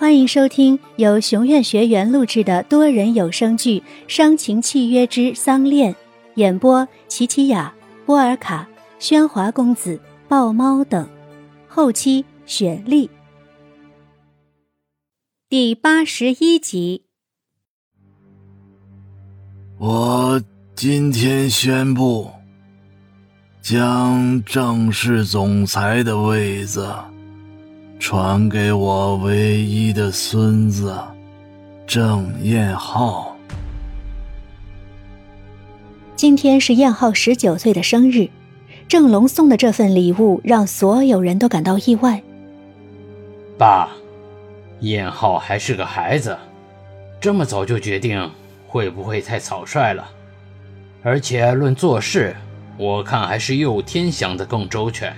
[0.00, 5.92] 欢迎收听由熊院学员录制的多人有声剧《伤情契约之丧恋》，
[6.36, 7.70] 演播：琪琪雅、
[8.06, 8.66] 波尔卡、
[8.98, 11.06] 喧哗公子、豹猫等，
[11.68, 13.10] 后期雪莉。
[15.50, 17.04] 第八十一集。
[19.76, 20.42] 我
[20.74, 22.30] 今天宣布，
[23.60, 26.88] 将正式总裁的位子。
[28.00, 30.98] 传给我唯一的孙子
[31.86, 33.36] 郑彦浩。
[36.16, 38.30] 今天是彦浩十九岁的生日，
[38.88, 42.22] 郑龙送的这份礼物让所有人都感到意外。
[43.58, 43.90] 爸，
[44.80, 46.36] 彦浩还是个孩子，
[47.20, 48.30] 这么早就决定，
[48.66, 50.10] 会不会太草率了？
[51.02, 52.34] 而且论做事，
[52.78, 55.14] 我看还是佑天想的更周全。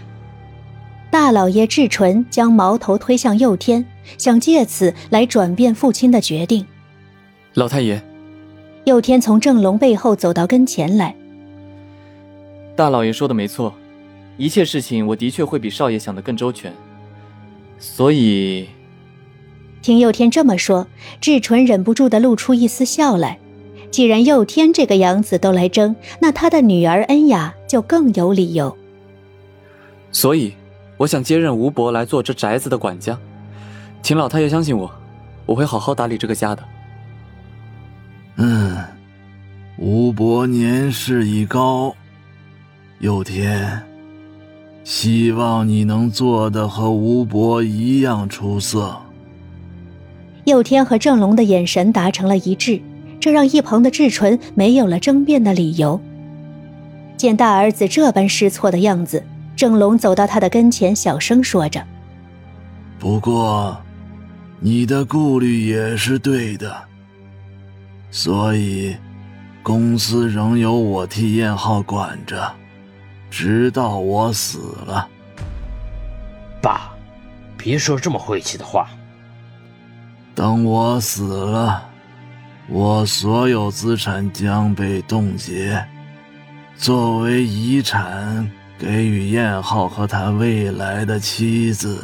[1.13, 3.85] 大老爷志纯将矛头推向佑天，
[4.17, 6.65] 想借此来转变父亲的决定。
[7.53, 8.03] 老太爷，
[8.85, 11.15] 佑天从正龙背后走到跟前来。
[12.75, 13.75] 大老爷说的没错，
[14.39, 16.73] 一切事情我的确会比少爷想的更周全。
[17.79, 18.69] 所以，
[19.83, 20.87] 听佑天这么说，
[21.21, 23.39] 志纯忍不住的露出一丝笑来。
[23.91, 28.75] 既然佑天这个养子都来争，那他的女儿恩雅就更有理由。
[30.11, 30.55] 所以。
[31.03, 33.19] 我想接任吴伯来做这宅子的管家，
[34.03, 34.89] 请老太爷相信我，
[35.47, 36.63] 我会好好打理这个家的。
[38.37, 38.77] 嗯，
[39.79, 41.93] 吴伯年事已高，
[43.01, 43.83] 佑天，
[44.85, 48.97] 希望你能做的和吴伯一样出色。
[50.45, 52.81] 佑天和郑龙的眼神达成了一致，
[53.19, 56.01] 这让一旁的志纯没有了争辩的理由。
[57.17, 59.25] 见大儿子这般失措的样子。
[59.55, 61.85] 郑龙走到他的跟前，小声说着
[62.99, 63.81] ：“不过，
[64.59, 66.75] 你的顾虑也是对的。
[68.11, 68.97] 所以，
[69.63, 72.53] 公司仍由我替燕浩管着，
[73.31, 75.09] 直到我死了。”
[76.61, 76.93] 爸，
[77.57, 78.89] 别说这么晦气的话。
[80.35, 81.83] 等我死了，
[82.69, 85.85] 我所有资产将被冻结，
[86.77, 88.51] 作为遗产。
[88.83, 92.03] 给予燕浩和他未来的妻子。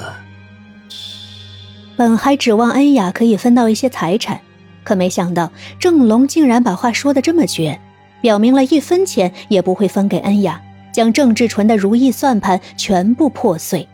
[1.97, 4.41] 本还指望恩雅可以分到一些财产，
[4.84, 5.50] 可没想到
[5.81, 7.81] 郑龙竟然把话说的这么绝，
[8.21, 10.62] 表明了一分钱也不会分给恩雅，
[10.93, 13.89] 将郑志纯的如意算盘全部破碎。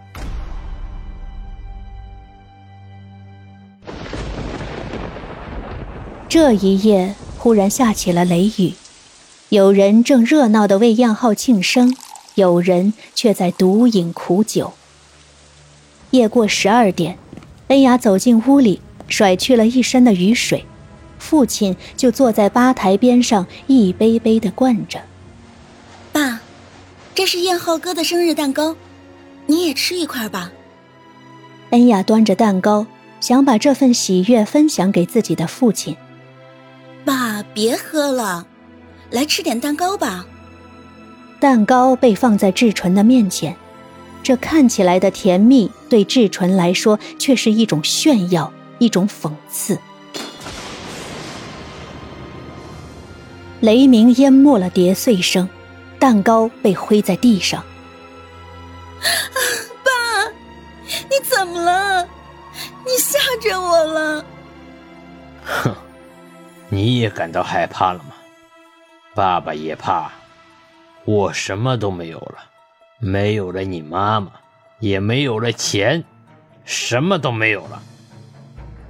[6.29, 8.75] 这一夜忽然下起了雷雨，
[9.49, 11.97] 有人正热闹的为燕浩庆生。
[12.35, 14.73] 有人却在独饮苦酒。
[16.11, 17.19] 夜过十二点，
[17.69, 20.65] 恩雅走进屋里，甩去了一身的雨水，
[21.19, 25.01] 父亲就坐在吧台边上，一杯杯的灌着。
[26.13, 26.41] 爸，
[27.15, 28.77] 这是燕浩哥的生日蛋糕，
[29.47, 30.53] 你也吃一块吧。
[31.71, 32.87] 恩雅端着蛋糕，
[33.21, 35.97] 想把这份喜悦分享给自己的父亲。
[37.05, 38.47] 爸，别喝了，
[39.11, 40.25] 来吃点蛋糕吧。
[41.45, 43.55] 蛋糕被放在志纯的面前，
[44.23, 49.79] 这看起来的甜蜜，对志纯来说却是一种炫耀，一种讽刺。
[53.61, 55.47] 雷鸣淹没了叠碎声，
[55.99, 57.63] 蛋糕被挥在地上。
[59.85, 59.91] 爸，
[60.87, 62.09] 你怎么了？
[62.87, 64.25] 你吓着我了。
[65.45, 65.75] 哼，
[66.71, 68.15] 你也感到害怕了吗？
[69.15, 70.11] 爸爸也怕。
[71.07, 72.39] 我什么都没有了，
[72.99, 74.31] 没有了你妈妈，
[74.81, 76.03] 也没有了钱，
[76.65, 77.83] 什么都没有了。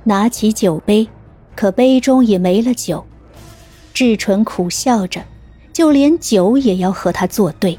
[0.05, 1.09] 拿起酒杯，
[1.57, 3.05] 可杯中也没了酒。
[3.93, 5.25] 志纯苦笑着，
[5.73, 7.79] 就连酒也要和他作对。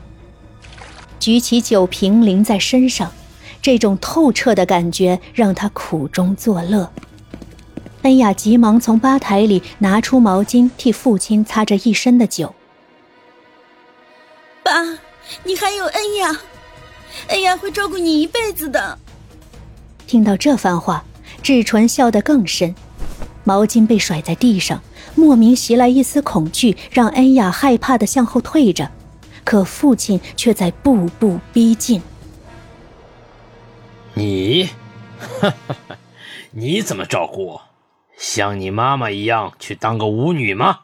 [1.20, 3.12] 举起酒瓶淋在身上，
[3.62, 6.92] 这种透彻的感觉让他苦中作乐。
[8.02, 12.54] 恩雅急忙从吧台里拿出毛巾，替父亲擦着一身的酒。
[14.76, 15.00] 爸，
[15.46, 16.38] 你还有恩雅，
[17.30, 19.00] 恩雅会照顾你一辈子的。
[20.06, 21.06] 听到这番话，
[21.42, 22.76] 志纯笑得更深。
[23.46, 24.84] 毛巾被甩在地上，
[25.16, 28.92] 莫名袭来一丝恐惧，让恩雅害怕的向后退着。
[29.46, 32.02] 可父亲却在步步逼近。
[34.14, 34.70] 你，
[35.40, 35.54] 哈
[35.88, 35.98] 哈
[36.52, 37.62] 你怎么照顾我？
[38.18, 40.80] 像你妈妈一样去当个舞女吗？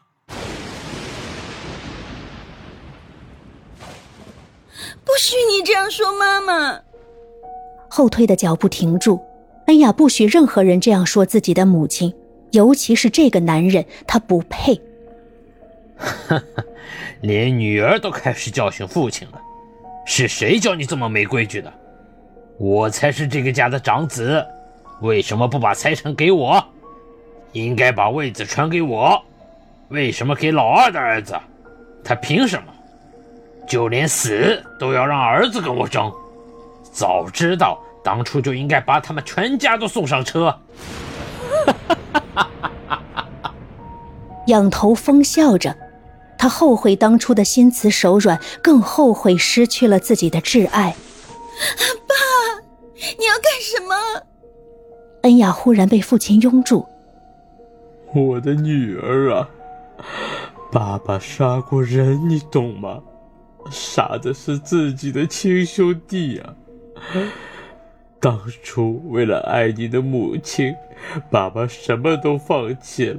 [5.24, 6.80] 许你这样说妈妈！
[7.88, 9.20] 后退的脚步停住，
[9.66, 12.12] 恩雅不许任何人这样说自己的母亲，
[12.50, 14.74] 尤其是这个男人，他不配。
[15.96, 16.42] 哈哈，
[17.20, 19.40] 连女儿都开始教训父亲了，
[20.04, 21.72] 是谁教你这么没规矩的？
[22.58, 24.44] 我才是这个家的长子，
[25.02, 26.60] 为什么不把财产给我？
[27.52, 29.22] 应该把位子传给我，
[29.86, 31.38] 为什么给老二的儿子？
[32.02, 32.71] 他凭什么？
[33.66, 36.12] 就连死都要让儿子跟我争？
[36.92, 40.54] 早知道当初就应该把他们全家都送上车。
[44.48, 45.74] 仰头疯笑着，
[46.36, 50.94] 他后悔当初的心慈手软，更后悔失去了自己的挚爱。
[52.06, 52.14] 爸，
[53.18, 53.94] 你要干什么？
[55.22, 56.84] 恩雅忽然被父亲拥住。
[58.12, 59.48] 我的女儿啊，
[60.70, 63.00] 爸爸杀过人，你懂吗？
[63.70, 66.54] 杀的是自己的亲兄弟呀！
[68.20, 70.74] 当初为了爱你的母亲，
[71.30, 73.18] 爸爸什么都放弃了。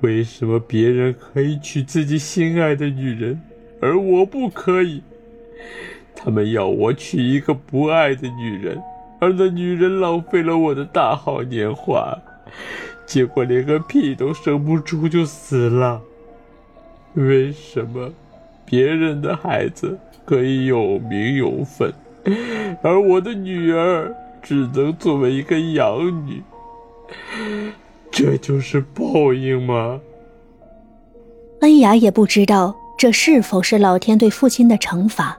[0.00, 3.40] 为什么别人可以娶自己心爱的女人，
[3.80, 5.02] 而我不可以？
[6.14, 8.82] 他们要我娶一个不爱的女人，
[9.18, 12.14] 而那女人浪费了我的大好年华，
[13.06, 16.02] 结果连个屁都生不出就死了。
[17.14, 18.12] 为什么
[18.64, 21.92] 别人的孩子可以有名有分？
[22.82, 26.42] 而我的女儿只能作为一个养女，
[28.10, 30.00] 这就是报应吗？
[31.60, 35.38] 恩雅也不知道这是否是老天对父亲的惩罚，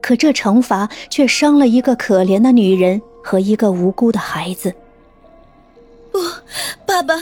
[0.00, 4.74] 可这惩罚却伤了一个可怜的女人和一个无辜的孩子。
[6.10, 6.18] 不，
[6.86, 7.14] 爸爸，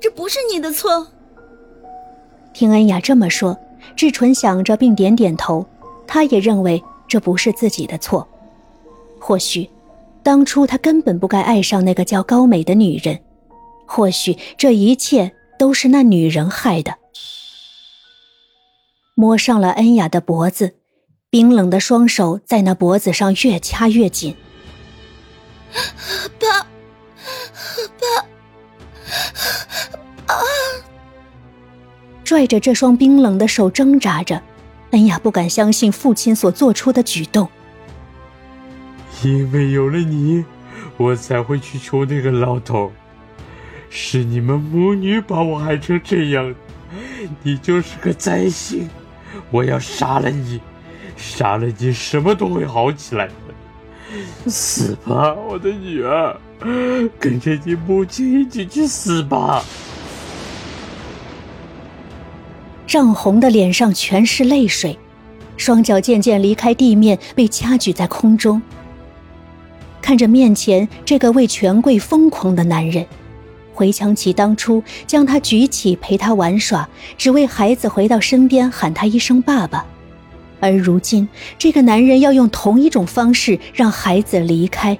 [0.00, 1.06] 这不是你的错。
[2.52, 3.56] 听恩雅这么说，
[3.96, 5.66] 志纯想着并点点头，
[6.06, 8.26] 他也认为这不是自己的错。
[9.18, 9.68] 或许，
[10.22, 13.18] 当初他根本不该爱上那个叫高美的女人。
[13.86, 16.94] 或许这一切都是那女人害的。
[19.14, 20.74] 摸上了恩雅的脖子，
[21.30, 24.36] 冰冷的双手在那脖子上越掐越紧。
[26.38, 26.62] 爸，
[27.98, 28.27] 爸，
[32.28, 34.42] 拽着这双冰冷的手挣扎着，
[34.90, 37.48] 恩雅不敢相信父亲所做出的举动。
[39.22, 40.44] 因为有了你，
[40.98, 42.92] 我才会去求那个老头。
[43.88, 46.54] 是你们母女把我害成这样，
[47.42, 48.86] 你就是个灾星。
[49.50, 50.60] 我要杀了你，
[51.16, 54.50] 杀了你，什么都会好起来的。
[54.50, 56.36] 死吧，我的女儿，
[57.18, 59.64] 跟着你母亲一起去死吧。
[62.88, 64.98] 涨红的脸上全是泪水，
[65.58, 68.62] 双脚渐渐离开地面，被掐举在空中。
[70.00, 73.04] 看着面前这个为权贵疯狂的男人，
[73.74, 76.88] 回想起当初将他举起陪他玩耍，
[77.18, 79.84] 只为孩子回到身边喊他一声爸爸，
[80.58, 84.98] 而如今这个男人要用同一种方式让孩子离开。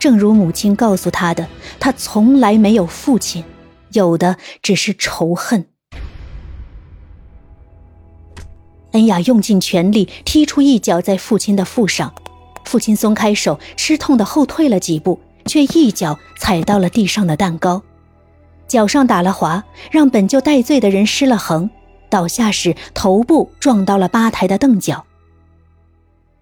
[0.00, 1.46] 正如母亲告诉他的，
[1.78, 3.44] 他从来没有父亲，
[3.92, 5.66] 有的只是仇恨。
[8.92, 12.12] 恩雅用尽全力踢出一脚在父亲的腹上。
[12.64, 17.82] 父亲松开手，吃痛的后退了几步，却一脚踩到了地上的蛋糕，
[18.68, 21.70] 脚上打了滑，让本就带罪的人失了衡，
[22.08, 25.04] 倒下时头部撞到了吧台的凳脚。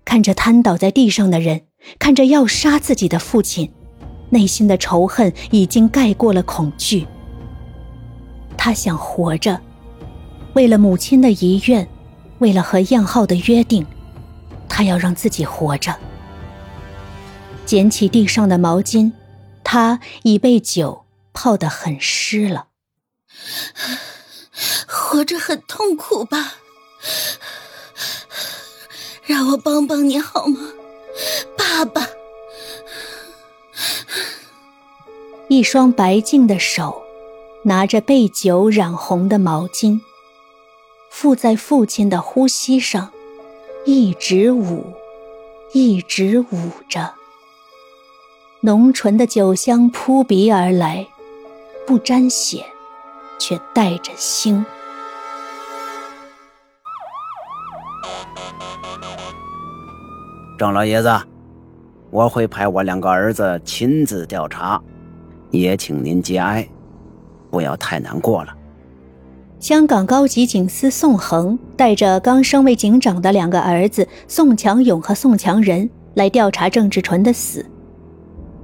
[0.04, 1.62] 看着瘫倒在地上的人，
[1.98, 3.70] 看着要杀自己的父亲，
[4.30, 7.06] 内心的仇恨已经盖过了恐惧。
[8.56, 9.58] 他想活着，
[10.54, 11.86] 为了母亲的遗愿，
[12.38, 13.86] 为了和燕浩的约定，
[14.68, 15.96] 他要让自己活着。
[17.66, 19.12] 捡起地上的毛巾，
[19.62, 22.68] 他已被酒泡得很湿了。
[24.86, 26.54] 活着很痛苦吧？
[29.24, 30.58] 让我帮帮你好吗，
[31.56, 32.08] 爸爸？
[35.48, 37.02] 一双白净的手
[37.64, 40.00] 拿着被酒染红的毛巾，
[41.28, 43.10] 附在父亲的呼吸上，
[43.84, 44.82] 一直捂，
[45.74, 47.12] 一直捂着。
[48.62, 51.06] 浓醇的酒香扑鼻而来，
[51.86, 52.64] 不沾血，
[53.38, 54.64] 却带着腥。
[60.58, 61.14] 郑老爷子，
[62.10, 64.80] 我会派我两个儿子亲自调查，
[65.50, 66.66] 也请您节哀，
[67.50, 68.57] 不要太难过了。
[69.60, 77.66] 香港高级警司宋恒带着刚升为警长的两个儿子宋强勇和宋强仁来调查郑志纯的死。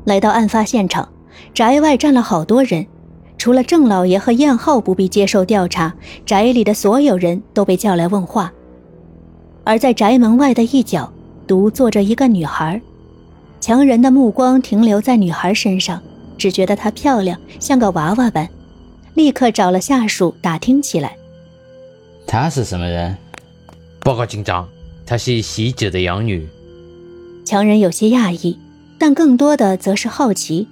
[0.04, 1.08] 来到案发现场，
[1.52, 2.86] 宅外站了好多人，
[3.36, 5.92] 除了郑老爷和燕浩不必接受调查，
[6.24, 8.52] 宅里的所有人都被叫来问话。
[9.64, 11.12] 而在宅门外的一角，
[11.44, 12.80] 独坐着一个女孩，
[13.60, 16.00] 强人的目光停留在女孩身上，
[16.38, 18.48] 只觉得她漂亮，像个娃娃般，
[19.14, 21.16] 立刻找了下属打听起来。
[22.26, 23.16] 她是什么人？
[24.00, 24.68] 报告警长，
[25.06, 26.47] 她是袭者的养女。
[27.44, 28.59] 强人有些讶异，
[28.99, 30.66] 但更多的则是好奇，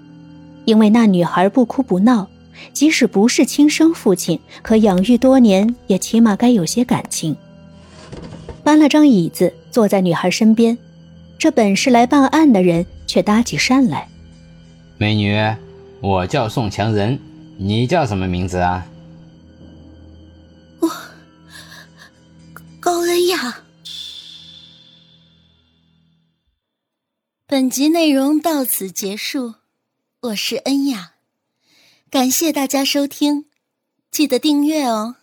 [0.65, 2.29] 因为那女孩不哭不闹，
[2.73, 7.37] 即使不是亲生父亲，可养育多年，也起码该有些感情。
[8.65, 10.79] 搬了张椅子坐在女孩身边，
[11.39, 14.09] 这本是来办案的人却搭起讪来
[14.97, 15.37] ：“美女，
[16.01, 17.19] 我叫宋强人，
[17.65, 18.85] 你叫什么名字啊
[20.81, 20.91] ？”“我
[22.81, 23.63] 高恩雅。”
[27.47, 29.55] 本集内容到此结束，
[30.21, 31.13] 我是恩雅，
[32.11, 33.45] 感谢大家收听，
[34.11, 35.15] 记得订阅哦。